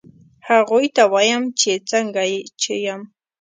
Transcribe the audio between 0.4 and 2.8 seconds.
هغوی ته وایم چې څنګه چې